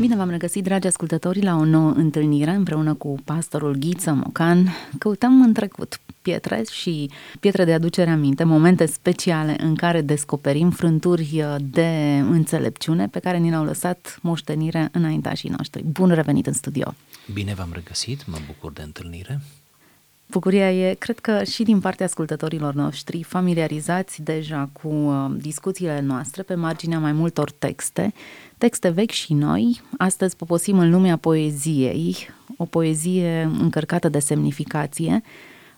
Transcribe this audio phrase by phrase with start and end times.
[0.00, 4.68] Bine v-am regăsit, dragi ascultători, la o nouă întâlnire împreună cu pastorul Ghiță Mocan.
[4.98, 11.44] Căutăm în trecut pietre și pietre de aducere aminte, momente speciale în care descoperim frânturi
[11.60, 15.84] de înțelepciune pe care ni le-au lăsat moștenire înaintașii noștri.
[15.84, 16.94] Bun revenit în studio!
[17.32, 19.40] Bine v-am regăsit, mă bucur de întâlnire.
[20.30, 26.42] Bucuria e, cred că și din partea ascultătorilor noștri, familiarizați deja cu uh, discuțiile noastre
[26.42, 28.12] pe marginea mai multor texte,
[28.58, 29.80] texte vechi și noi.
[29.98, 32.16] Astăzi poposim în lumea poeziei,
[32.56, 35.22] o poezie încărcată de semnificație.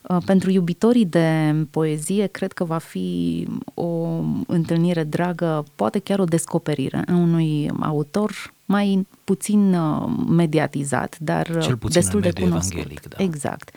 [0.03, 6.25] Uh, pentru iubitorii de poezie, cred că va fi o întâlnire dragă, poate chiar o
[6.25, 13.07] descoperire a unui autor mai puțin uh, mediatizat, dar Cel puțin destul de cunoscut.
[13.09, 13.23] Da.
[13.23, 13.71] Exact.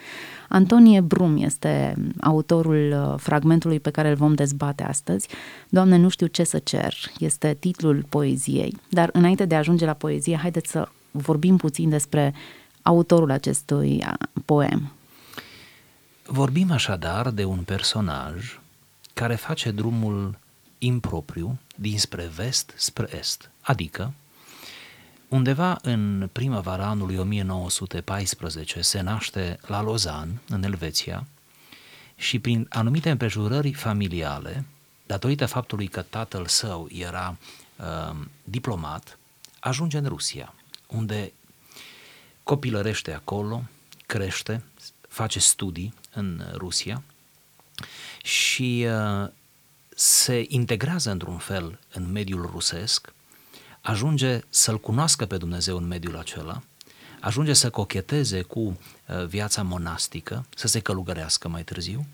[0.55, 5.27] Antonie Brum este autorul uh, fragmentului pe care îl vom dezbate astăzi.
[5.69, 8.77] Doamne, nu știu ce să cer, este titlul poeziei.
[8.89, 12.33] Dar înainte de a ajunge la poezie, haideți să vorbim puțin despre
[12.81, 14.13] autorul acestui uh,
[14.45, 14.91] poem.
[16.25, 18.59] Vorbim așadar de un personaj
[19.13, 20.37] care face drumul
[20.77, 24.13] impropriu dinspre vest spre est, adică
[25.33, 31.27] Undeva în primăvara anului 1914 se naște la Lausanne, în Elveția,
[32.15, 34.65] și prin anumite împrejurări familiale,
[35.05, 37.37] datorită faptului că tatăl său era
[37.75, 39.17] uh, diplomat,
[39.59, 40.53] ajunge în Rusia,
[40.87, 41.33] unde
[42.43, 43.63] copilărește acolo,
[44.05, 44.63] crește,
[45.07, 47.03] face studii în Rusia
[48.23, 49.29] și uh,
[49.95, 53.12] se integrează într-un fel în mediul rusesc,
[53.83, 56.61] ajunge să-L cunoască pe Dumnezeu în mediul acela,
[57.19, 62.05] ajunge să cocheteze cu uh, viața monastică, să se călugărească mai târziu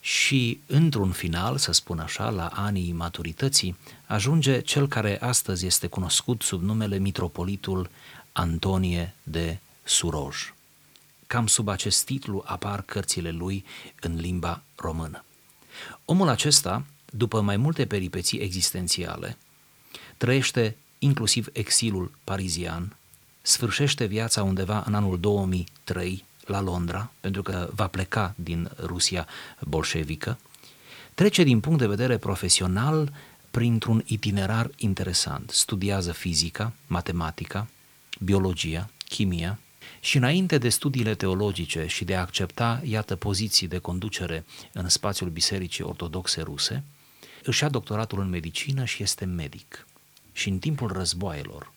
[0.00, 6.42] și într-un final, să spun așa, la anii maturității, ajunge cel care astăzi este cunoscut
[6.42, 7.90] sub numele Mitropolitul
[8.32, 10.52] Antonie de Suroj.
[11.26, 13.64] Cam sub acest titlu apar cărțile lui
[14.00, 15.24] în limba română.
[16.04, 19.36] Omul acesta, după mai multe peripeții existențiale,
[20.22, 22.96] trăiește inclusiv exilul parizian,
[23.40, 29.26] sfârșește viața undeva în anul 2003 la Londra, pentru că va pleca din Rusia
[29.60, 30.38] bolșevică,
[31.14, 33.12] trece din punct de vedere profesional
[33.50, 35.50] printr-un itinerar interesant.
[35.50, 37.68] Studiază fizica, matematica,
[38.18, 39.58] biologia, chimia
[40.00, 45.30] și înainte de studiile teologice și de a accepta, iată, poziții de conducere în spațiul
[45.30, 46.82] Bisericii Ortodoxe Ruse,
[47.44, 49.86] își ia doctoratul în medicină și este medic
[50.32, 51.72] și în timpul războaielor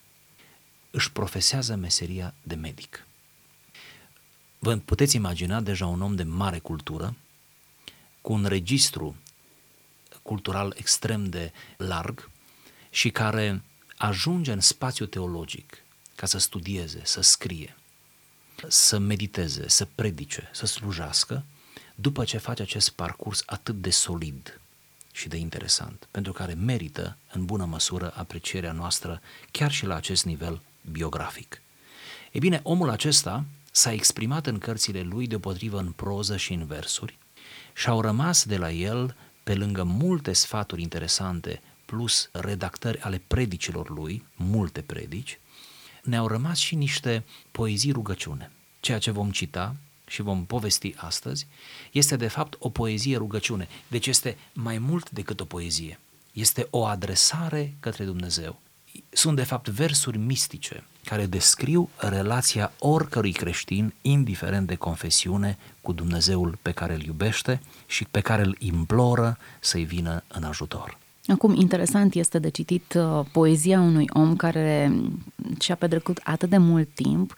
[0.90, 3.06] își profesează meseria de medic.
[4.58, 7.16] Vă puteți imagina deja un om de mare cultură,
[8.20, 9.16] cu un registru
[10.22, 12.30] cultural extrem de larg
[12.90, 13.62] și care
[13.96, 15.82] ajunge în spațiu teologic
[16.14, 17.76] ca să studieze, să scrie,
[18.68, 21.44] să mediteze, să predice, să slujească,
[21.94, 24.60] după ce face acest parcurs atât de solid
[25.16, 30.24] și de interesant, pentru care merită în bună măsură aprecierea noastră chiar și la acest
[30.24, 30.60] nivel
[30.90, 31.62] biografic.
[32.32, 37.18] E bine, omul acesta s-a exprimat în cărțile lui deopotrivă în proză și în versuri
[37.74, 43.90] și au rămas de la el, pe lângă multe sfaturi interesante, plus redactări ale predicilor
[43.90, 45.38] lui, multe predici,
[46.02, 48.50] ne-au rămas și niște poezii rugăciune.
[48.80, 51.46] Ceea ce vom cita și vom povesti astăzi,
[51.92, 53.68] este de fapt o poezie rugăciune.
[53.88, 55.98] Deci este mai mult decât o poezie.
[56.32, 58.60] Este o adresare către Dumnezeu.
[59.10, 66.58] Sunt de fapt versuri mistice care descriu relația oricărui creștin, indiferent de confesiune, cu Dumnezeul
[66.62, 70.98] pe care îl iubește și pe care îl imploră să-i vină în ajutor.
[71.26, 74.92] Acum, interesant este de citit uh, poezia unui om care
[75.60, 77.34] și-a petrecut atât de mult timp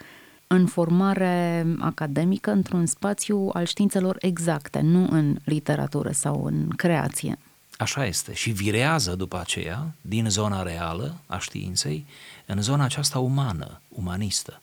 [0.49, 7.39] în formare academică într-un spațiu al științelor exacte, nu în literatură sau în creație.
[7.77, 8.35] Așa este.
[8.35, 12.07] Și virează după aceea din zona reală a științei
[12.47, 14.61] în zona aceasta umană, umanistă.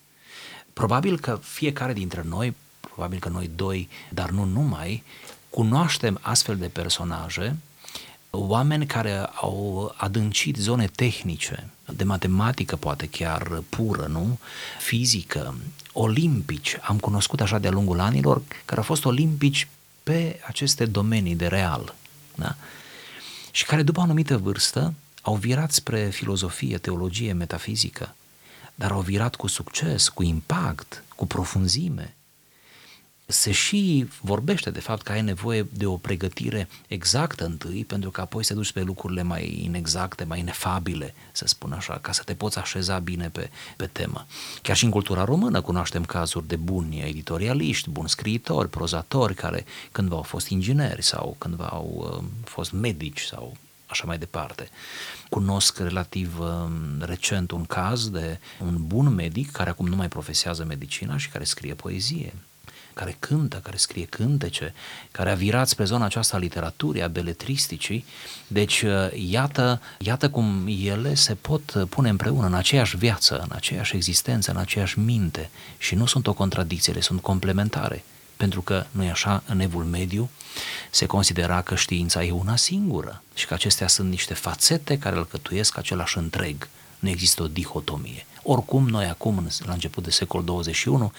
[0.74, 5.04] Probabil că fiecare dintre noi, probabil că noi doi, dar nu numai,
[5.50, 7.56] cunoaștem astfel de personaje,
[8.36, 14.40] oameni care au adâncit zone tehnice, de matematică poate chiar pură, nu?
[14.80, 15.56] Fizică,
[15.94, 19.68] olimpici, am cunoscut așa de-a lungul anilor, care au fost olimpici
[20.04, 21.96] pe aceste domenii de real,
[22.36, 22.56] da?
[23.52, 28.16] Și care după o anumită vârstă au virat spre filozofie, teologie, metafizică,
[28.76, 32.16] dar au virat cu succes, cu impact, cu profunzime.
[33.26, 38.22] Se și vorbește de fapt că ai nevoie de o pregătire exactă întâi, pentru că
[38.22, 42.34] apoi să duci pe lucrurile mai inexacte, mai inefabile, să spun așa, ca să te
[42.34, 44.26] poți așeza bine pe, pe temă.
[44.62, 50.16] Chiar și în cultura română cunoaștem cazuri de buni editorialiști, buni scriitori, prozatori, care cândva
[50.16, 54.70] au fost ingineri sau cândva au uh, fost medici sau așa mai departe.
[55.30, 56.70] Cunosc relativ uh,
[57.00, 61.44] recent un caz de un bun medic care acum nu mai profesează medicina și care
[61.44, 62.34] scrie poezie
[62.96, 64.74] care cântă, care scrie cântece,
[65.12, 68.06] care a virat spre zona aceasta a literaturii, a beletristicii.
[68.48, 68.92] Deci, uh,
[69.30, 74.52] iată, iată cum ele se pot uh, pune împreună în aceeași viață, în aceeași existență,
[74.52, 78.04] în aceeași minte și nu sunt o contradicție, ele sunt complementare.
[78.38, 80.30] Pentru că, nu e așa, în evul mediu
[80.90, 85.78] se considera că știința e una singură și că acestea sunt niște fațete care alcătuiesc
[85.78, 86.70] același întreg.
[87.00, 88.26] Nu există o dihotomie.
[88.44, 91.12] Oricum, noi acum, la început de secol 21,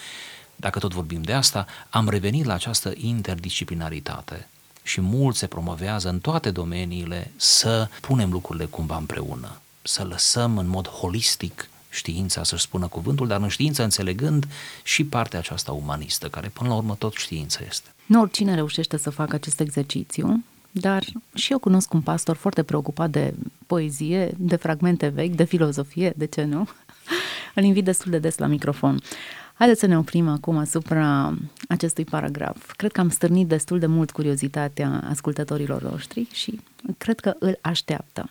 [0.59, 4.47] dacă tot vorbim de asta, am revenit la această interdisciplinaritate
[4.83, 10.67] și mult se promovează în toate domeniile să punem lucrurile cumva împreună, să lăsăm în
[10.67, 14.47] mod holistic știința să-și spună cuvântul, dar în știință înțelegând
[14.83, 17.89] și partea aceasta umanistă, care până la urmă tot știință este.
[18.05, 21.03] Nu oricine reușește să facă acest exercițiu, dar
[21.33, 23.33] și eu cunosc un pastor foarte preocupat de
[23.67, 26.67] poezie, de fragmente vechi, de filozofie, de ce nu?
[27.55, 29.01] Îl invit destul de des la microfon.
[29.57, 31.37] Haideți să ne oprim acum asupra
[31.67, 32.71] acestui paragraf.
[32.75, 36.59] Cred că am stârnit destul de mult curiozitatea ascultătorilor noștri și
[36.97, 38.29] cred că îl așteaptă.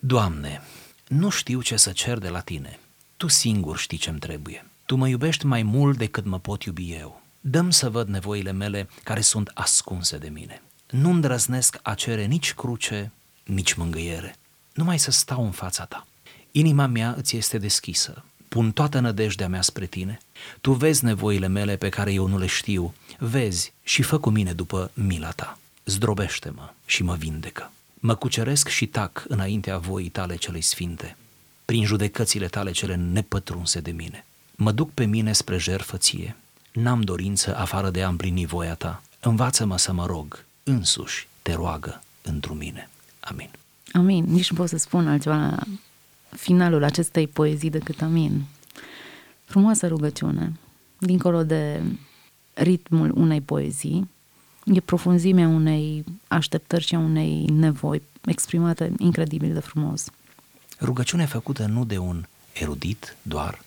[0.00, 0.62] Doamne,
[1.08, 2.78] nu știu ce să cer de la tine.
[3.16, 4.66] Tu singur știi ce-mi trebuie.
[4.86, 7.22] Tu mă iubești mai mult decât mă pot iubi eu.
[7.40, 10.62] Dăm să văd nevoile mele care sunt ascunse de mine.
[10.90, 13.12] Nu îndrăznesc a cere nici cruce,
[13.44, 14.36] nici mângâiere.
[14.74, 16.06] Numai să stau în fața ta.
[16.50, 20.20] Inima mea îți este deschisă pun toată nădejdea mea spre tine.
[20.60, 24.52] Tu vezi nevoile mele pe care eu nu le știu, vezi și fă cu mine
[24.52, 25.58] după mila ta.
[25.84, 27.72] Zdrobește-mă și mă vindecă.
[27.94, 31.16] Mă cuceresc și tac înaintea voii tale celei sfinte,
[31.64, 34.24] prin judecățile tale cele nepătrunse de mine.
[34.54, 36.36] Mă duc pe mine spre jerfăție.
[36.72, 39.02] N-am dorință afară de a împlini voia ta.
[39.20, 42.90] Învață-mă să mă rog, însuși te roagă întru mine.
[43.20, 43.50] Amin.
[43.92, 44.24] Amin.
[44.28, 45.58] Nici nu pot să spun altceva
[46.36, 48.42] finalul acestei poezii decât amin.
[49.44, 50.52] Frumoasă rugăciune,
[50.98, 51.82] dincolo de
[52.54, 54.10] ritmul unei poezii,
[54.64, 60.06] e profunzimea unei așteptări și a unei nevoi exprimate incredibil de frumos.
[60.80, 63.62] Rugăciune făcută nu de un erudit doar,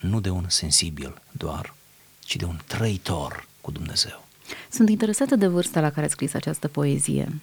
[0.00, 1.74] nu de un sensibil doar,
[2.20, 4.24] ci de un trăitor cu Dumnezeu.
[4.70, 7.40] Sunt interesată de vârsta la care a scris această poezie.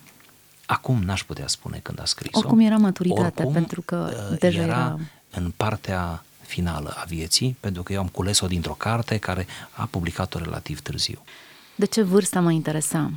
[0.66, 2.38] Acum n-aș putea spune când a scris-o.
[2.38, 5.00] Oricum era maturitatea, Oricum, pentru că uh, deja era, era
[5.32, 10.38] în partea finală a vieții, pentru că eu am cules-o dintr-o carte care a publicat-o
[10.38, 11.24] relativ târziu.
[11.76, 13.12] De ce vârsta mă interesa?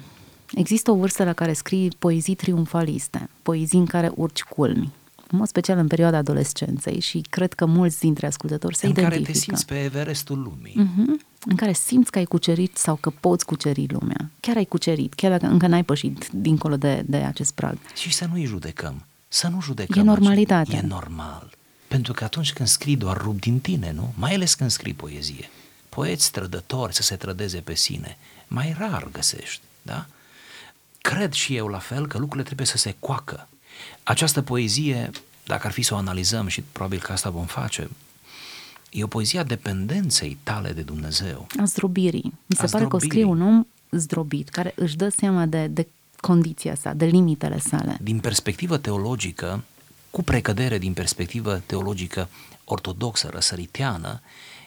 [0.54, 4.92] Există o vârstă la care scrii poezii triumfaliste, poezii în care urci culmi,
[5.31, 9.19] în mod special în perioada adolescenței și cred că mulți dintre ascultători se în identifică.
[9.19, 10.88] În care te simți pe Everestul lumii.
[10.88, 14.31] Uh-huh în care simți că ai cucerit sau că poți cuceri lumea.
[14.40, 17.78] Chiar ai cucerit, chiar dacă încă n-ai pășit dincolo de, de acest prag.
[17.94, 19.04] Și să nu-i judecăm.
[19.28, 20.02] Să nu judecăm.
[20.02, 20.76] E normalitate.
[20.76, 21.50] E normal.
[21.88, 24.12] Pentru că atunci când scrii doar rup din tine, nu?
[24.14, 25.50] Mai ales când scrii poezie.
[25.88, 28.16] Poeți trădători să se trădeze pe sine.
[28.49, 30.06] Mai rar găsești, da?
[31.00, 33.49] Cred și eu la fel că lucrurile trebuie să se coacă.
[34.02, 35.10] Această poezie,
[35.44, 37.90] dacă ar fi să o analizăm și probabil că asta vom face,
[38.97, 41.47] E o poezie a dependenței tale de Dumnezeu.
[41.61, 42.33] A zdrobirii.
[42.47, 42.88] Mi se a pare zdrobirii.
[42.88, 45.87] că o scrie un om zdrobit, care își dă seama de, de
[46.21, 47.99] condiția sa, de limitele sale.
[48.00, 49.65] Din perspectivă teologică,
[50.11, 52.29] cu precădere din perspectivă teologică
[52.65, 54.21] ortodoxă, răsăriteană,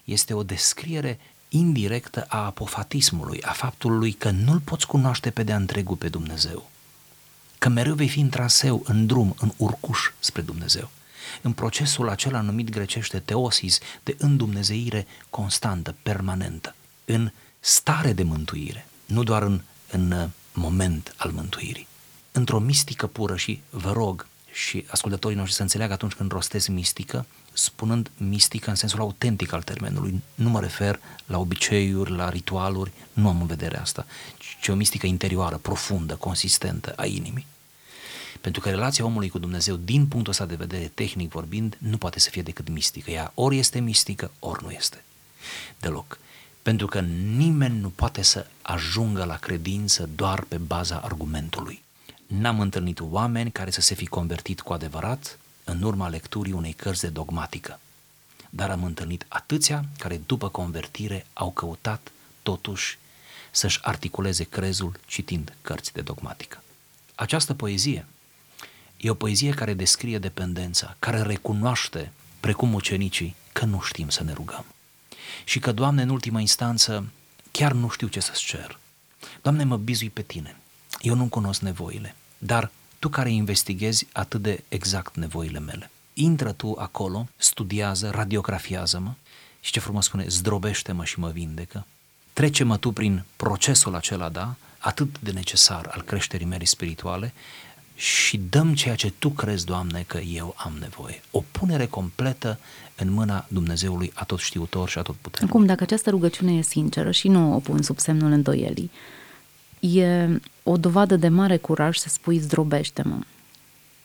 [0.03, 1.19] este o descriere
[1.49, 6.69] indirectă a apofatismului, a faptului că nu-L poți cunoaște pe de-a întregul pe Dumnezeu.
[7.57, 10.89] Că mereu vei fi în traseu, în drum, în urcuș spre Dumnezeu
[11.41, 19.23] în procesul acela numit grecește teosis, de îndumnezeire constantă, permanentă, în stare de mântuire, nu
[19.23, 21.87] doar în, în uh, moment al mântuirii,
[22.31, 27.25] într-o mistică pură și vă rog și ascultătorii noștri să înțeleagă atunci când rostesc mistică,
[27.53, 33.27] spunând mistică în sensul autentic al termenului, nu mă refer la obiceiuri, la ritualuri, nu
[33.27, 34.05] am în vedere asta,
[34.61, 37.45] ci o mistică interioară, profundă, consistentă a inimii.
[38.41, 42.19] Pentru că relația omului cu Dumnezeu, din punctul ăsta de vedere, tehnic vorbind, nu poate
[42.19, 43.11] să fie decât mistică.
[43.11, 45.03] Ea ori este mistică, ori nu este.
[45.79, 46.19] Deloc.
[46.61, 46.99] Pentru că
[47.35, 51.83] nimeni nu poate să ajungă la credință doar pe baza argumentului.
[52.27, 57.01] N-am întâlnit oameni care să se fi convertit cu adevărat în urma lecturii unei cărți
[57.01, 57.79] de dogmatică.
[58.49, 62.11] Dar am întâlnit atâția care după convertire au căutat
[62.43, 62.97] totuși
[63.51, 66.63] să-și articuleze crezul citind cărți de dogmatică.
[67.15, 68.05] Această poezie
[69.01, 74.33] e o poezie care descrie dependența, care recunoaște, precum ucenicii, că nu știm să ne
[74.33, 74.65] rugăm.
[75.43, 77.05] Și că, Doamne, în ultima instanță,
[77.51, 78.79] chiar nu știu ce să-ți cer.
[79.41, 80.55] Doamne, mă bizui pe Tine.
[81.01, 86.75] Eu nu cunosc nevoile, dar Tu care investighezi atât de exact nevoile mele, intră Tu
[86.77, 89.13] acolo, studiază, radiografiază-mă
[89.59, 91.85] și ce frumos spune, zdrobește-mă și mă vindecă,
[92.33, 97.33] trece-mă Tu prin procesul acela, da, atât de necesar al creșterii mele spirituale
[97.99, 101.21] și dăm ceea ce Tu crezi, Doamne, că eu am nevoie.
[101.31, 102.57] O punere completă
[102.95, 105.49] în mâna Dumnezeului atot știutor și atot puternic.
[105.49, 108.91] Acum, dacă această rugăciune e sinceră și nu o pun sub semnul îndoielii,
[109.79, 110.27] e
[110.63, 113.19] o dovadă de mare curaj să spui zdrobește-mă.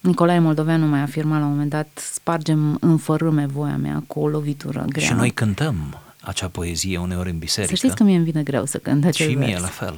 [0.01, 4.29] Nicolae Moldoveanu mai afirma la un moment dat, spargem în fărâme voia mea cu o
[4.29, 5.07] lovitură grea.
[5.07, 7.75] Și noi cântăm acea poezie uneori în biserică.
[7.75, 9.61] Să știți că mie îmi vine greu să cânt acel Și mie vers.
[9.61, 9.97] la fel.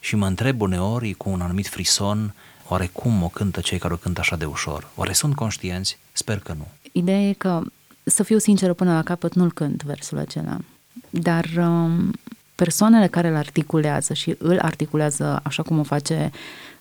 [0.00, 2.34] Și mă întreb uneori cu un anumit frison,
[2.68, 4.88] oare cum o cântă cei care o cântă așa de ușor?
[4.94, 5.98] Oare sunt conștienți?
[6.12, 6.68] Sper că nu.
[6.92, 7.62] Ideea e că,
[8.04, 10.58] să fiu sinceră până la capăt, nu-l cânt versul acela.
[11.10, 12.12] Dar um,
[12.54, 16.30] persoanele care îl articulează și îl articulează așa cum o face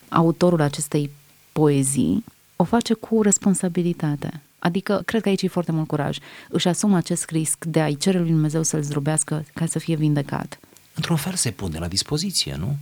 [0.10, 1.10] autorul acestei
[1.52, 2.24] poezii,
[2.56, 4.42] o face cu responsabilitate.
[4.60, 6.18] Adică, cred că aici e foarte mult curaj.
[6.50, 10.60] Își asumă acest risc de a-i cere lui Dumnezeu să-l zdrobească ca să fie vindecat.
[10.94, 12.78] Într-un fel se pune la dispoziție, nu?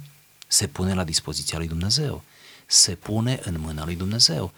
[0.47, 2.23] Se pune la dispoziția lui Dumnezeu.
[2.71, 4.51] Se pune în mâna lui Dumnezeu.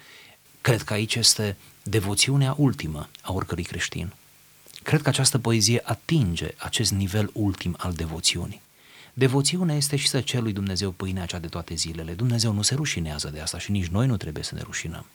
[0.61, 4.13] Cred că aici este devoțiunea ultimă a oricărui creștin.
[4.83, 8.61] Cred că această poezie atinge acest nivel ultim al devoțiunii.
[9.13, 12.13] Devoțiunea este și să cer lui Dumnezeu pâinea cea de toate zilele.
[12.13, 15.05] Dumnezeu nu se rușinează de asta și nici noi nu trebuie să ne rușinăm.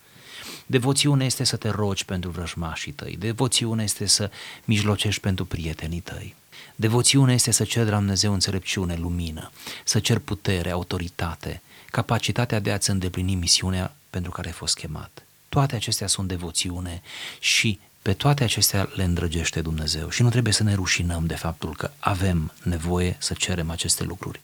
[0.67, 3.17] Devoțiune este să te rogi pentru vrăjmașii tăi.
[3.19, 4.31] Devoțiune este să
[4.65, 6.35] mijlocești pentru prietenii tăi.
[6.77, 9.51] Devoțiune este să cer de la Dumnezeu înțelepciune, lumină,
[9.85, 15.23] să cer putere, autoritate, capacitatea de a-ți îndeplini misiunea pentru care ai fost chemat.
[15.49, 17.03] Toate acestea sunt devoțiune
[17.41, 21.77] și pe toate acestea le îndrăgește Dumnezeu și nu trebuie să ne rușinăm de faptul
[21.77, 24.41] că avem nevoie să cerem aceste lucruri.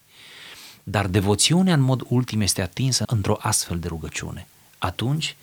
[0.83, 4.47] Dar devoțiunea în mod ultim este atinsă într-o astfel de rugăciune.
[4.79, 5.37] Atunci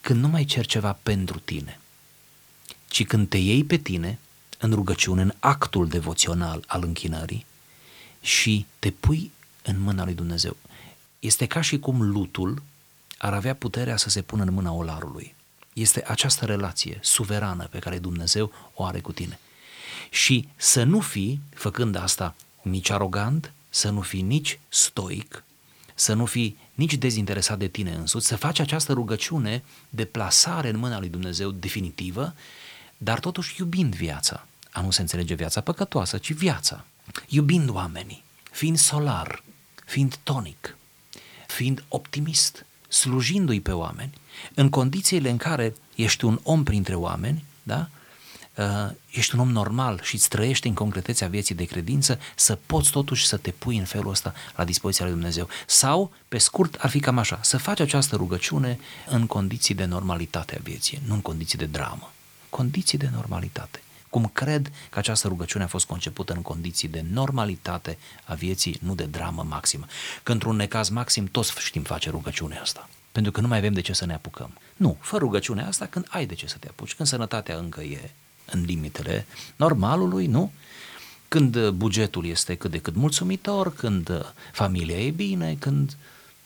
[0.00, 1.80] când nu mai cer ceva pentru tine,
[2.88, 4.18] ci când te iei pe tine
[4.58, 7.46] în rugăciune, în actul devoțional al închinării
[8.20, 9.30] și te pui
[9.62, 10.56] în mâna lui Dumnezeu.
[11.26, 12.62] Este ca și cum lutul
[13.18, 15.34] ar avea puterea să se pună în mâna olarului.
[15.72, 19.38] Este această relație suverană pe care Dumnezeu o are cu tine.
[20.10, 25.44] Și să nu fii, făcând asta, nici arogant, să nu fii nici stoic,
[25.94, 30.76] să nu fii nici dezinteresat de tine însuți, să faci această rugăciune de plasare în
[30.76, 32.34] mâna lui Dumnezeu definitivă,
[32.96, 34.46] dar totuși iubind viața.
[34.72, 36.84] A nu se înțelege viața păcătoasă, ci viața.
[37.28, 39.42] Iubind oamenii, fiind solar,
[39.84, 40.76] fiind tonic,
[41.56, 44.12] fiind optimist, slujindu-i pe oameni,
[44.54, 47.88] în condițiile în care ești un om printre oameni, da?
[48.54, 52.90] Uh, ești un om normal și îți trăiești în concretețea vieții de credință, să poți
[52.90, 55.48] totuși să te pui în felul ăsta la dispoziția lui Dumnezeu.
[55.66, 60.56] Sau, pe scurt, ar fi cam așa, să faci această rugăciune în condiții de normalitate
[60.58, 62.12] a vieții, nu în condiții de dramă.
[62.50, 63.80] Condiții de normalitate.
[64.16, 68.94] Cum cred că această rugăciune a fost concepută în condiții de normalitate a vieții, nu
[68.94, 69.86] de dramă maximă.
[70.22, 73.80] Că într-un necaz maxim toți știm face rugăciunea asta pentru că nu mai avem de
[73.80, 74.50] ce să ne apucăm.
[74.76, 78.10] Nu, fă rugăciunea asta când ai de ce să te apuci, când sănătatea încă e
[78.46, 80.52] în limitele normalului, nu?
[81.28, 85.96] Când bugetul este cât de cât mulțumitor, când familia e bine, când,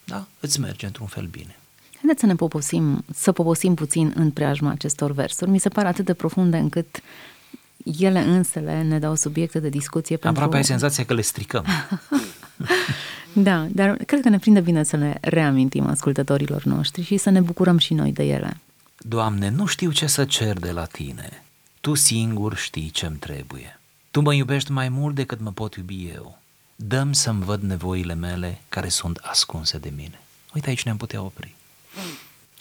[0.04, 1.58] da, îți merge într-un fel bine.
[1.96, 5.50] Haideți să ne poposim, să poposim puțin în preajma acestor versuri.
[5.50, 7.02] Mi se pare atât de profunde încât
[7.98, 10.56] ele însele ne dau subiecte de discuție Aproape pentru...
[10.56, 11.64] ai senzația că le stricăm.
[13.32, 17.40] da, dar cred că ne prinde bine să le reamintim ascultătorilor noștri și să ne
[17.40, 18.56] bucurăm și noi de ele.
[18.98, 21.42] Doamne, nu știu ce să cer de la Tine.
[21.80, 23.80] Tu singur știi ce-mi trebuie.
[24.10, 26.38] Tu mă iubești mai mult decât mă pot iubi eu.
[26.76, 30.20] Dăm să-mi văd nevoile mele care sunt ascunse de mine.
[30.54, 31.54] Uite, aici ne-am putea opri.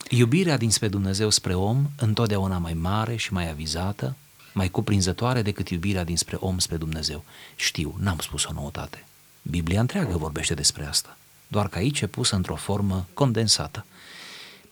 [0.10, 4.16] Iubirea dinspre Dumnezeu spre om, întotdeauna mai mare și mai avizată,
[4.54, 7.24] mai cuprinzătoare decât iubirea dinspre om spre Dumnezeu.
[7.56, 9.06] Știu, n-am spus o noutate.
[9.42, 13.86] Biblia întreagă vorbește despre asta, doar că aici e pusă într-o formă condensată.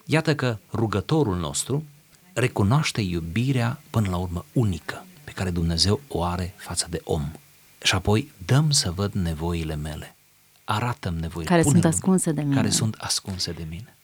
[0.06, 1.84] Iată că rugătorul nostru
[2.34, 7.32] recunoaște iubirea până la urmă unică pe care Dumnezeu o are față de om.
[7.84, 10.16] Și apoi dăm să văd nevoile mele.
[10.64, 11.50] Arată-mi nevoile.
[11.50, 12.56] Care Pune-mi, sunt ascunse de mine.
[12.56, 13.96] Care sunt ascunse de mine.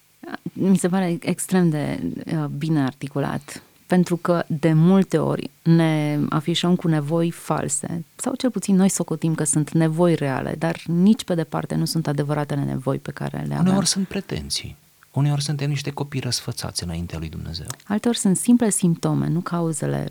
[0.54, 3.64] Mi se pare extrem de uh, bine articulat
[3.94, 9.36] pentru că de multe ori ne afișăm cu nevoi false, sau cel puțin noi socotim
[9.36, 13.54] că sunt nevoi reale, dar nici pe departe nu sunt adevăratele nevoi pe care le
[13.54, 13.68] avem.
[13.68, 14.76] Uneori sunt pretenții.
[15.12, 17.66] Uneori suntem niște copii răsfățați înaintea lui Dumnezeu.
[17.88, 20.10] Alteori sunt simple simptome, nu cauzele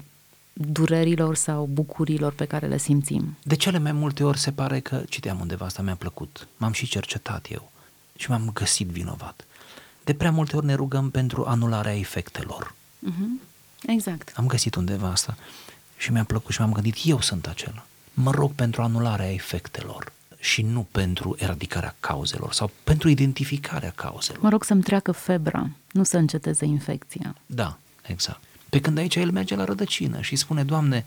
[0.52, 3.36] durerilor sau bucurilor pe care le simțim.
[3.42, 6.86] De cele mai multe ori se pare că, citeam undeva, asta mi-a plăcut, m-am și
[6.86, 7.70] cercetat eu
[8.16, 9.44] și m-am găsit vinovat.
[10.04, 12.74] De prea multe ori ne rugăm pentru anularea efectelor.
[13.10, 13.50] Uh-huh.
[13.86, 14.32] Exact.
[14.34, 15.36] Am găsit undeva asta
[15.96, 17.86] și mi-a plăcut și m-am gândit, eu sunt acela.
[18.14, 24.42] Mă rog pentru anularea efectelor și nu pentru eradicarea cauzelor sau pentru identificarea cauzelor.
[24.42, 27.36] Mă rog să-mi treacă febra, nu să înceteze infecția.
[27.46, 28.40] Da, exact.
[28.68, 31.06] Pe când aici el merge la rădăcină și spune, Doamne,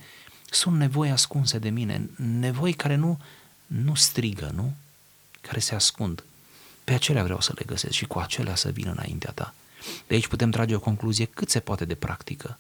[0.49, 3.19] sunt nevoi ascunse de mine, nevoi care nu,
[3.65, 4.73] nu strigă, nu?
[5.41, 6.23] Care se ascund.
[6.83, 9.53] Pe acelea vreau să le găsesc și cu acelea să vin înaintea ta.
[10.07, 12.59] De aici putem trage o concluzie cât se poate de practică.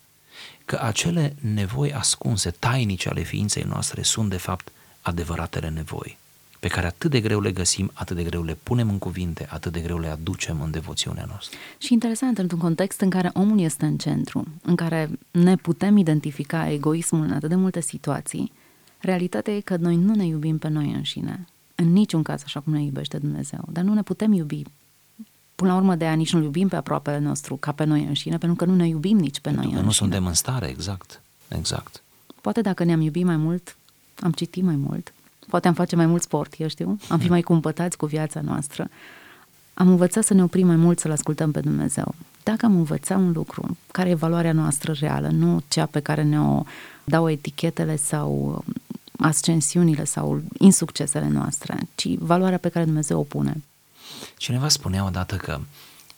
[0.65, 6.17] Că acele nevoi ascunse, tainice ale ființei noastre sunt de fapt adevăratele nevoi
[6.65, 9.71] pe care atât de greu le găsim, atât de greu le punem în cuvinte, atât
[9.71, 11.57] de greu le aducem în devoțiunea noastră.
[11.77, 16.69] Și interesant, într-un context în care omul este în centru, în care ne putem identifica
[16.69, 18.51] egoismul în atât de multe situații,
[18.97, 22.73] realitatea e că noi nu ne iubim pe noi înșine, în niciun caz așa cum
[22.73, 24.63] ne iubește Dumnezeu, dar nu ne putem iubi
[25.55, 28.37] până la urmă de a nici nu iubim pe aproapele nostru ca pe noi înșine,
[28.37, 29.87] pentru că nu ne iubim nici pe pentru noi că înșine.
[29.87, 32.01] nu suntem în stare, exact, exact.
[32.41, 33.77] Poate dacă ne-am iubit mai mult,
[34.19, 35.13] am citit mai mult,
[35.49, 38.89] poate am face mai mult sport, eu știu, am fi mai cumpătați cu viața noastră.
[39.73, 42.15] Am învățat să ne oprim mai mult să-L ascultăm pe Dumnezeu.
[42.43, 46.63] Dacă am învățat un lucru, care e valoarea noastră reală, nu cea pe care ne-o
[47.03, 48.63] dau etichetele sau
[49.19, 53.63] ascensiunile sau insuccesele noastre, ci valoarea pe care Dumnezeu o pune.
[54.37, 55.59] Cineva spunea odată că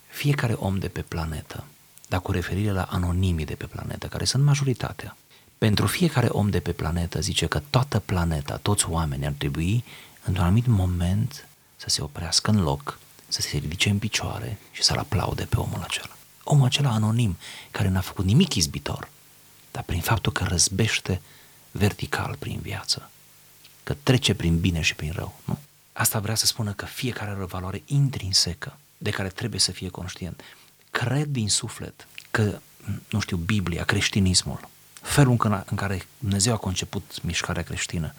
[0.08, 1.64] fiecare om de pe planetă,
[2.08, 5.18] dar cu referire la anonimii de pe planetă, care sunt majoritatea,
[5.58, 9.84] pentru fiecare om de pe planetă zice că toată planeta, toți oamenii ar trebui
[10.24, 14.98] într-un anumit moment să se oprească în loc, să se ridice în picioare și să-l
[14.98, 16.16] aplaude pe omul acela.
[16.44, 17.38] Omul acela anonim,
[17.72, 19.10] care n-a făcut nimic izbitor,
[19.72, 21.22] dar prin faptul că răzbește
[21.72, 23.10] vertical prin viață,
[23.84, 25.58] că trece prin bine și prin rău, nu?
[25.98, 29.90] Asta vrea să spună că fiecare are o valoare intrinsecă de care trebuie să fie
[29.90, 30.42] conștient.
[30.92, 32.60] Cred din suflet că,
[33.10, 34.70] nu știu, Biblia, creștinismul,
[35.02, 38.14] felul în care Dumnezeu a conceput mișcarea creștină,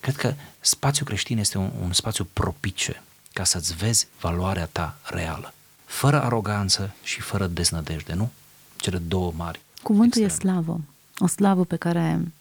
[0.00, 5.54] cred că spațiul creștin este un, un spațiu propice ca să-ți vezi valoarea ta reală,
[5.84, 8.30] fără aroganță și fără deznădejde, nu?
[8.76, 9.60] Cele două mari.
[9.82, 10.50] Cuvântul extreme.
[10.50, 10.80] e slavă,
[11.18, 12.32] o slavă pe care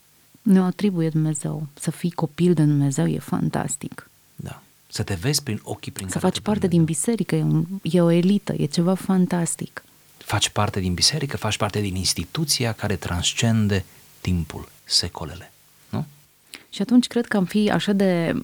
[0.42, 1.68] ne-o atribuie Dumnezeu.
[1.80, 4.08] Să fii copil de Dumnezeu e fantastic.
[4.94, 5.04] Da.
[5.04, 8.02] Să te vezi prin ochii prin să care faci parte din biserică, e, un, e
[8.02, 9.84] o elită, e ceva fantastic.
[10.18, 13.86] Faci parte din biserică, faci parte din instituția care transcende
[14.22, 15.52] timpul, secolele.
[15.90, 16.06] Nu?
[16.70, 18.36] Și atunci cred că am fi așa de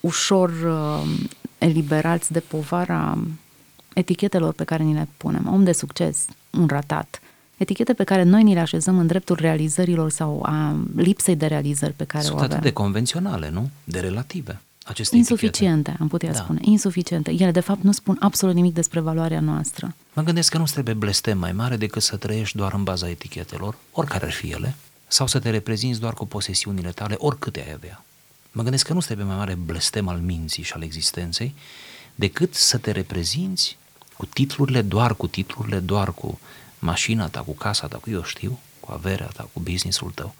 [0.00, 3.18] ușor uh, eliberați de povara
[3.94, 5.48] etichetelor pe care ni le punem.
[5.52, 7.20] Om de succes, un ratat.
[7.56, 11.92] Etichete pe care noi ni le așezăm în dreptul realizărilor sau a lipsei de realizări
[11.92, 12.50] pe care Sunt o avem.
[12.50, 13.70] atât de convenționale, nu?
[13.84, 14.60] De relative
[14.90, 15.96] aceste Insuficiente, etichete.
[16.02, 16.38] am putea Da.
[16.38, 16.58] spune.
[16.62, 17.30] Insuficiente.
[17.30, 19.94] Ele, de fapt, nu spun absolut nimic despre valoarea noastră.
[20.12, 23.76] Mă gândesc că nu trebuie blestem mai mare decât să trăiești doar în baza etichetelor,
[23.92, 24.74] oricare ar fi ele,
[25.06, 28.04] sau să te reprezinți doar cu posesiunile tale, oricâte ai avea.
[28.52, 31.54] Mă gândesc că nu trebuie mai mare blestem al minții și al existenței
[32.14, 33.78] decât să te reprezinți
[34.16, 36.38] cu titlurile, doar cu titlurile, doar cu
[36.78, 40.34] mașina ta, cu casa ta, cu eu știu, cu averea ta, cu businessul tău.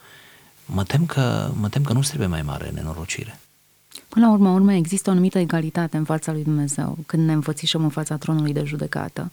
[0.66, 3.40] Mă tem că, mă tem că nu trebuie mai mare nenorocire.
[4.10, 7.82] Până la urmă, urmă, există o anumită egalitate în fața lui Dumnezeu când ne înfățișăm
[7.82, 9.30] în fața tronului de judecată.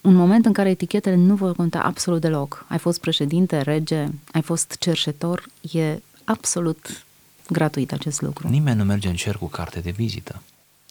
[0.00, 2.64] Un moment în care etichetele nu vor conta absolut deloc.
[2.68, 7.04] Ai fost președinte, rege, ai fost cerșetor, e absolut
[7.48, 8.48] gratuit acest lucru.
[8.48, 10.42] Nimeni nu merge în cer cu carte de vizită.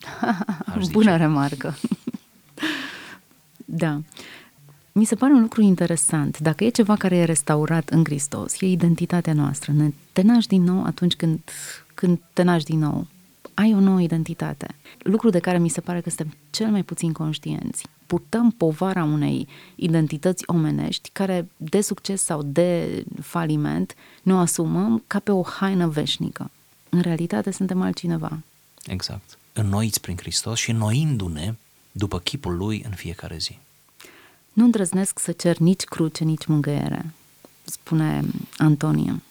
[0.73, 0.91] aș zice.
[0.91, 1.77] Bună remarcă.
[3.65, 3.99] da.
[4.97, 6.39] Mi se pare un lucru interesant.
[6.39, 9.71] Dacă e ceva care e restaurat în Hristos, e identitatea noastră.
[9.71, 11.39] Ne te naști din nou atunci când,
[11.93, 13.07] când te naști din nou.
[13.53, 14.75] Ai o nouă identitate.
[14.97, 17.87] Lucru de care mi se pare că suntem cel mai puțin conștienți.
[18.05, 25.19] Purtăm povara unei identități omenești care, de succes sau de faliment, ne o asumăm ca
[25.19, 26.51] pe o haină veșnică.
[26.89, 28.39] În realitate suntem altcineva.
[28.85, 29.37] Exact.
[29.53, 31.55] Înnoiți prin Hristos și înnoindu-ne
[31.91, 33.57] după chipul Lui în fiecare zi.
[34.55, 37.13] Nu îndrăznesc să cer nici cruce, nici mângâiere,
[37.63, 38.23] spune
[38.57, 39.21] Antonie.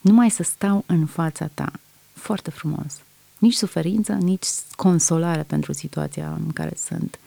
[0.00, 1.72] Numai să stau în fața ta.
[2.12, 3.00] Foarte frumos.
[3.38, 7.18] Nici suferință, nici consolare pentru situația în care sunt.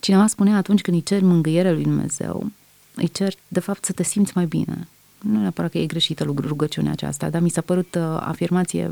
[0.00, 2.50] Cineva spunea atunci când îi cer mângâiere lui Dumnezeu,
[2.94, 4.88] îi cer, de fapt, să te simți mai bine.
[5.18, 8.90] nu neapărat că e greșită rugăciunea aceasta, dar mi s-a părut uh, afirmație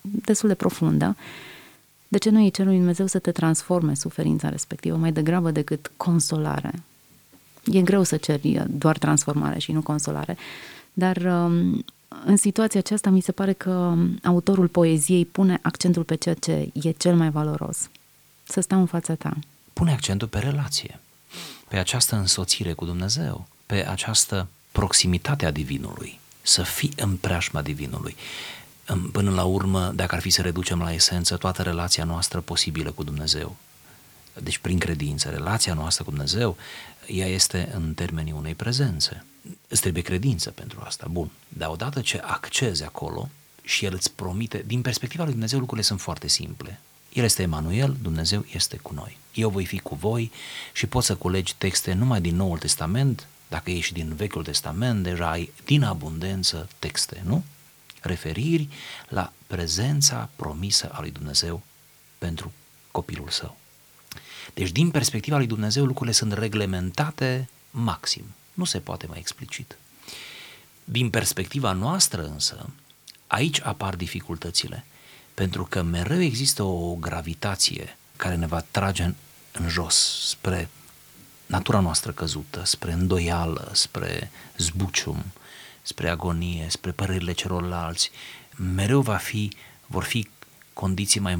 [0.00, 1.16] destul de profundă.
[2.08, 5.92] De ce nu e cerul lui Dumnezeu să te transforme suferința respectivă mai degrabă decât
[5.96, 6.82] consolare?
[7.64, 10.36] E greu să ceri uh, doar transformare și nu consolare,
[10.92, 11.84] dar um,
[12.24, 16.90] în situația aceasta mi se pare că autorul poeziei pune accentul pe ceea ce e
[16.90, 17.88] cel mai valoros.
[18.44, 19.36] Să stau în fața ta.
[19.72, 21.00] Pune accentul pe relație,
[21.68, 28.16] pe această însoțire cu Dumnezeu, pe această proximitate a Divinului, să fii în preajma Divinului.
[29.12, 33.02] Până la urmă, dacă ar fi să reducem la esență toată relația noastră posibilă cu
[33.02, 33.56] Dumnezeu,
[34.42, 36.56] deci prin credință, relația noastră cu Dumnezeu,
[37.12, 39.24] ea este în termenii unei prezențe.
[39.68, 41.30] Îți trebuie credință pentru asta, bun.
[41.48, 43.28] Dar odată ce accezi acolo
[43.62, 46.80] și El îți promite, din perspectiva lui Dumnezeu lucrurile sunt foarte simple.
[47.12, 49.18] El este Emanuel, Dumnezeu este cu noi.
[49.34, 50.30] Eu voi fi cu voi
[50.72, 55.30] și poți să culegi texte numai din Noul Testament, dacă ești din Vechiul Testament, deja
[55.30, 57.44] ai din abundență texte, nu?
[58.00, 58.68] Referiri
[59.08, 61.62] la prezența promisă a lui Dumnezeu
[62.18, 62.52] pentru
[62.90, 63.56] copilul său.
[64.54, 68.24] Deci, din perspectiva lui Dumnezeu, lucrurile sunt reglementate maxim.
[68.54, 69.76] Nu se poate mai explicit.
[70.84, 72.70] Din perspectiva noastră însă,
[73.26, 74.84] aici apar dificultățile,
[75.34, 79.14] pentru că mereu există o gravitație care ne va trage în,
[79.52, 80.68] în jos, spre
[81.46, 85.24] natura noastră căzută, spre îndoială, spre zbucium,
[85.82, 88.10] spre agonie, spre părerile celorlalți.
[88.74, 89.52] Mereu va fi,
[89.86, 90.28] vor fi
[90.72, 91.38] condiții mai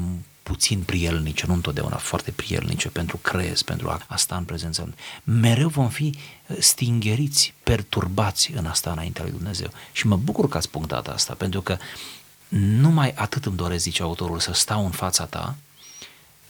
[0.51, 4.93] puțin prielnice, nu întotdeauna foarte prielnice pentru crez, pentru a, a sta în prezența lui.
[5.23, 9.69] Mereu vom fi uh, stingeriți, perturbați în asta înaintea lui Dumnezeu.
[9.91, 11.77] Și mă bucur că ați punctat asta, pentru că
[12.47, 15.55] numai atât îmi doresc, zice autorul, să stau în fața ta,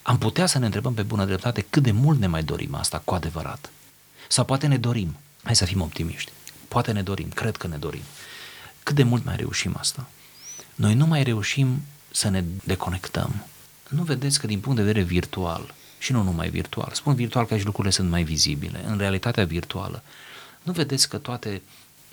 [0.01, 3.01] am putea să ne întrebăm pe bună dreptate cât de mult ne mai dorim asta
[3.05, 3.69] cu adevărat.
[4.27, 6.31] Sau poate ne dorim, hai să fim optimiști,
[6.67, 8.03] poate ne dorim, cred că ne dorim.
[8.83, 10.07] Cât de mult mai reușim asta?
[10.75, 13.45] Noi nu mai reușim să ne deconectăm,
[13.91, 17.53] nu vedeți că din punct de vedere virtual, și nu numai virtual, spun virtual că
[17.53, 20.03] aici lucrurile sunt mai vizibile, în realitatea virtuală,
[20.63, 21.61] nu vedeți că toate,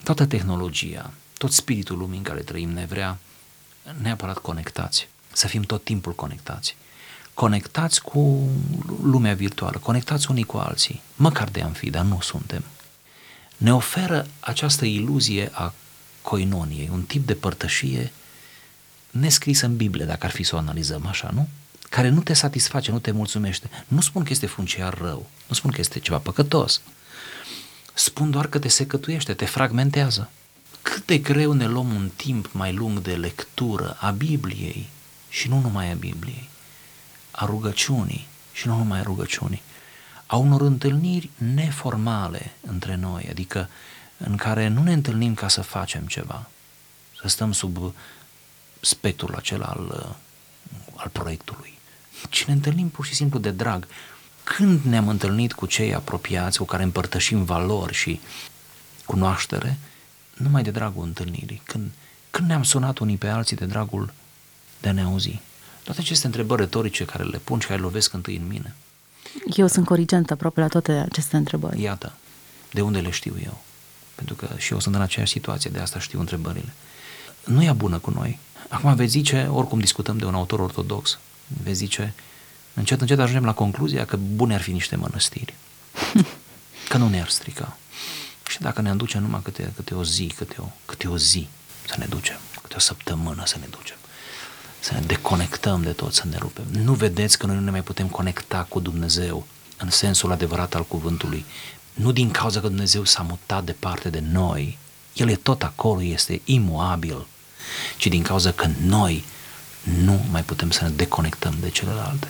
[0.05, 3.19] toată tehnologia, tot spiritul lumii în care trăim ne vrea
[4.03, 6.77] neapărat conectați, să fim tot timpul conectați.
[7.35, 8.49] Conectați cu
[9.03, 12.64] lumea virtuală, conectați unii cu alții, măcar de am fi, dar nu suntem.
[13.57, 15.75] Ne oferă această iluzie a
[16.23, 18.12] coinoniei, un tip de părtășie
[19.11, 21.49] nescrisă în Biblie, dacă ar fi să o analizăm așa, nu?
[21.88, 23.70] Care nu te satisface, nu te mulțumește.
[23.88, 26.81] Nu spun că este funciar rău, nu spun că este ceva păcătos.
[27.94, 30.31] Spun doar că te secătuiește, te fragmentează.
[30.83, 34.88] Cât de greu ne luăm un timp mai lung de lectură a Bibliei
[35.29, 36.48] și nu numai a Bibliei,
[37.31, 39.62] a rugăciunii și nu numai a rugăciunii,
[40.27, 43.68] a unor întâlniri neformale între noi, adică
[44.16, 46.51] în care nu ne întâlnim ca să facem ceva,
[47.20, 47.94] să stăm sub
[48.81, 50.16] spectrul acela al,
[50.94, 51.78] al proiectului,
[52.28, 53.87] ci ne întâlnim pur și simplu de drag.
[54.44, 58.20] Când ne-am întâlnit cu cei apropiați, cu care împărtășim valori și
[59.04, 59.78] cunoaștere,
[60.37, 61.62] numai de dragul întâlnirii.
[61.64, 61.90] Când,
[62.31, 64.12] când ne-am sunat unii pe alții de dragul
[64.81, 65.40] de a ne auzi.
[65.85, 68.74] Toate aceste întrebări retorice care le pun și care lovesc întâi în mine.
[69.57, 71.81] Eu sunt corigentă aproape la toate aceste întrebări.
[71.81, 72.12] Iată,
[72.72, 73.62] de unde le știu eu.
[74.14, 76.72] Pentru că și eu sunt în aceeași situație, de asta știu întrebările.
[77.44, 78.38] Nu e bună cu noi.
[78.68, 81.18] Acum veți zice, oricum discutăm de un autor ortodox,
[81.63, 82.15] vezi zice,
[82.75, 85.55] încet, încet ajungem la concluzia că bune ar fi niște mănăstiri.
[86.89, 87.77] Că nu ne-ar strica.
[88.49, 91.49] Și dacă ne duce numai câte, câte o zi, câte o, câte o zi
[91.89, 93.97] să ne ducem, câte o săptămână să ne ducem,
[94.81, 96.65] să ne deconectăm de tot, să ne rupem.
[96.71, 100.85] Nu vedeți că noi nu ne mai putem conecta cu Dumnezeu în sensul adevărat al
[100.85, 101.45] cuvântului,
[101.95, 104.79] nu din cauza că Dumnezeu s-a mutat departe de noi,
[105.13, 107.27] El e tot acolo, este imuabil,
[107.97, 109.25] ci din cauza că noi
[109.96, 112.29] nu mai putem să ne deconectăm de celelalte.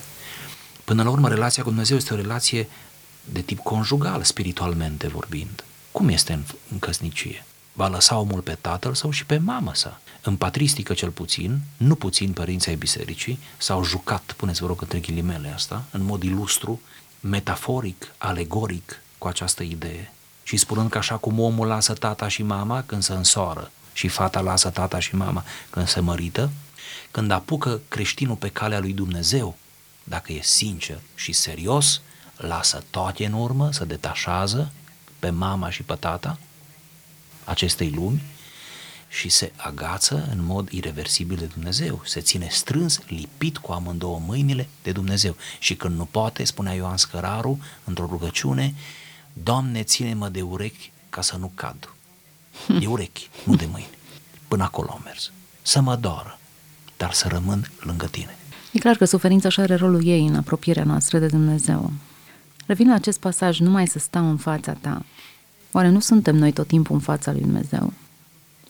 [0.84, 2.68] Până la urmă, relația cu Dumnezeu este o relație
[3.24, 5.64] de tip conjugal, spiritualmente vorbind.
[5.92, 7.44] Cum este în, în căsnicie?
[7.72, 10.00] Va lăsa omul pe tatăl sau și pe mamă sa?
[10.22, 14.98] În patristică cel puțin, nu puțin părinții ai bisericii, s-au jucat, puneți vă rog între
[14.98, 16.80] ghilimele asta, în mod ilustru,
[17.20, 20.12] metaforic, alegoric, cu această idee.
[20.42, 24.40] Și spunând că așa cum omul lasă tata și mama când se însoară și fata
[24.40, 26.50] lasă tata și mama când se mărită,
[27.10, 29.56] când apucă creștinul pe calea lui Dumnezeu,
[30.04, 32.00] dacă e sincer și serios,
[32.36, 34.72] lasă toate în urmă, se detașează
[35.18, 36.38] pe mama și pe tata
[37.44, 38.22] acestei lumi
[39.08, 44.68] și se agață în mod irreversibil de Dumnezeu, se ține strâns, lipit cu amândouă mâinile
[44.82, 45.36] de Dumnezeu.
[45.58, 48.74] Și când nu poate, spunea Ioan Scăraru într-o rugăciune,
[49.42, 51.92] Doamne, ține-mă de urechi ca să nu cad.
[52.80, 53.88] de urechi, nu de mâini.
[54.48, 55.30] Până acolo am mers.
[55.62, 56.38] Să mă doară,
[56.98, 58.36] dar să rămân lângă tine.
[58.72, 61.92] E clar că suferința și are rolul ei în apropierea noastră de Dumnezeu.
[62.66, 65.04] Revin la acest pasaj, numai să stau în fața ta.
[65.72, 67.92] Oare nu suntem noi tot timpul în fața lui Dumnezeu?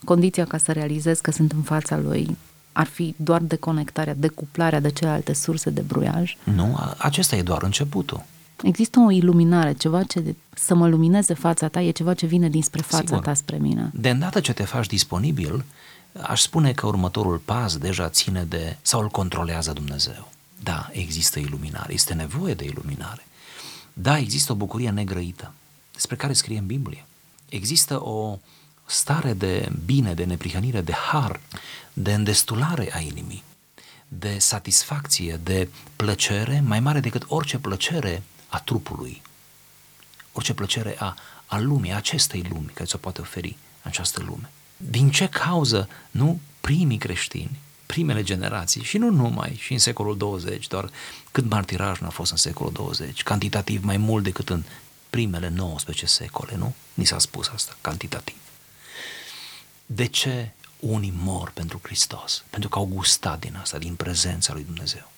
[0.05, 2.37] Condiția ca să realizez că sunt în fața lui
[2.73, 6.37] ar fi doar deconectarea, decuplarea de celelalte surse de bruiaj?
[6.45, 8.25] Nu, acesta e doar începutul.
[8.62, 12.83] Există o iluminare, ceva ce să mă lumineze fața ta, e ceva ce vine dinspre
[12.83, 13.23] fața Sigur.
[13.23, 13.91] ta spre mine.
[13.95, 15.64] De îndată ce te faci disponibil,
[16.22, 20.33] aș spune că următorul pas deja ține de sau îl controlează Dumnezeu.
[20.62, 23.26] Da, există iluminare, este nevoie de iluminare.
[23.92, 25.52] Da, există o bucurie negrăită,
[25.92, 27.04] despre care scrie în Biblie.
[27.48, 28.38] Există o
[28.87, 31.40] stare de bine, de neprihănire, de har,
[31.92, 33.42] de îndestulare a inimii,
[34.09, 39.22] de satisfacție, de plăcere mai mare decât orice plăcere a trupului,
[40.33, 44.50] orice plăcere a, a lumii, a acestei lumi care ți-o poate oferi această lume.
[44.81, 50.67] Din ce cauză nu primii creștini, primele generații și nu numai, și în secolul 20,
[50.67, 50.91] doar
[51.31, 54.62] cât martiraj nu a fost în secolul 20, cantitativ mai mult decât în
[55.11, 56.75] primele 19 secole, nu?
[56.95, 58.37] Ni s-a spus asta, cantitativ.
[59.87, 62.45] De ce unii mor pentru Hristos?
[62.51, 65.11] Pentru că au gustat din asta, din prezența lui Dumnezeu.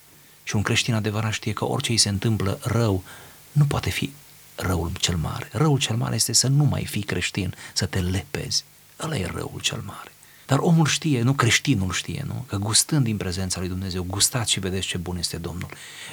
[0.43, 3.05] Și un creștin adevărat știe că orice îi se întâmplă rău
[3.53, 4.13] nu poate fi
[4.55, 5.49] răul cel mare.
[5.53, 8.65] Răul cel mare este să nu mai fii creștin, să te lepezi.
[9.03, 10.13] Ăla e răul cel mare.
[10.47, 12.45] Dar omul știe, nu creștinul știe, nu?
[12.49, 15.69] Că gustând din prezența lui Dumnezeu, gustați și vedeți ce bun este Domnul.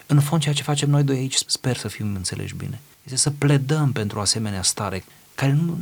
[0.05, 3.31] În fond, ceea ce facem noi doi aici, sper să fim înțelegi bine, este să
[3.31, 5.03] pledăm pentru o asemenea stare
[5.35, 5.79] care nu,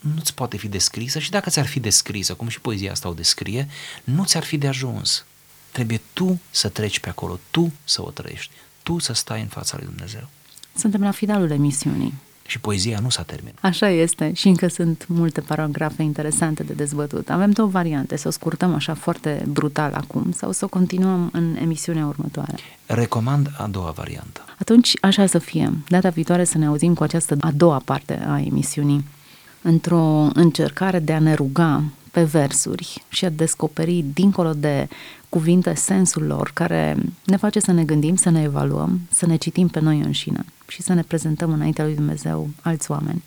[0.00, 3.68] nu-ți poate fi descrisă și dacă ți-ar fi descrisă, cum și poezia asta o descrie,
[4.04, 5.24] nu ți-ar fi de ajuns.
[5.72, 9.76] Trebuie tu să treci pe acolo, tu să o trăiești, tu să stai în fața
[9.76, 10.28] lui Dumnezeu.
[10.74, 12.14] Suntem la finalul emisiunii.
[12.48, 13.58] Și poezia nu s-a terminat.
[13.60, 17.30] Așa este și încă sunt multe paragrafe interesante de dezbătut.
[17.30, 21.56] Avem două variante, să o scurtăm așa foarte brutal acum sau să o continuăm în
[21.62, 22.54] emisiunea următoare.
[22.86, 24.44] Recomand a doua variantă.
[24.58, 25.72] Atunci așa să fie.
[25.88, 29.04] Data viitoare să ne auzim cu această a doua parte a emisiunii
[29.62, 34.88] într-o încercare de a ne ruga pe versuri și a descoperi dincolo de
[35.28, 39.68] cuvinte sensul lor care ne face să ne gândim, să ne evaluăm, să ne citim
[39.68, 43.22] pe noi înșine și să ne prezentăm înaintea lui Dumnezeu alți oameni.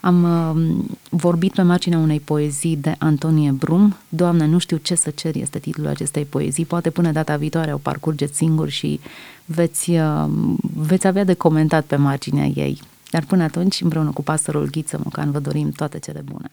[0.00, 3.96] Am uh, vorbit pe marginea unei poezii de Antonie Brum.
[4.08, 6.64] Doamne, nu știu ce să cer este titlul acestei poezii.
[6.64, 9.00] Poate până data viitoare o parcurgeți singur și
[9.44, 10.26] veți, uh,
[10.74, 12.80] veți avea de comentat pe marginea ei.
[13.10, 16.48] Dar până atunci, împreună cu pastorul Ghiță Mocan, vă dorim toate cele bune.